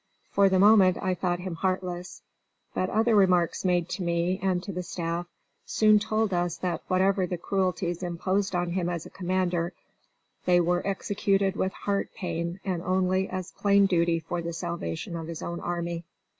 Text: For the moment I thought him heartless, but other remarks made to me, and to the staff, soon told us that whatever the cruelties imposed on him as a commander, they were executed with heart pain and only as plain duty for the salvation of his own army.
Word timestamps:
For 0.31 0.49
the 0.49 0.57
moment 0.57 0.97
I 0.99 1.13
thought 1.13 1.41
him 1.41 1.53
heartless, 1.53 2.23
but 2.73 2.89
other 2.89 3.15
remarks 3.15 3.63
made 3.63 3.87
to 3.89 4.01
me, 4.03 4.39
and 4.41 4.63
to 4.63 4.71
the 4.73 4.81
staff, 4.81 5.27
soon 5.63 5.99
told 5.99 6.33
us 6.33 6.57
that 6.57 6.81
whatever 6.87 7.27
the 7.27 7.37
cruelties 7.37 8.01
imposed 8.01 8.55
on 8.55 8.71
him 8.71 8.89
as 8.89 9.05
a 9.05 9.11
commander, 9.11 9.73
they 10.45 10.59
were 10.59 10.81
executed 10.87 11.55
with 11.55 11.73
heart 11.73 12.09
pain 12.15 12.59
and 12.65 12.81
only 12.81 13.29
as 13.29 13.51
plain 13.51 13.85
duty 13.85 14.19
for 14.19 14.41
the 14.41 14.53
salvation 14.53 15.15
of 15.15 15.27
his 15.27 15.43
own 15.43 15.59
army. 15.59 16.03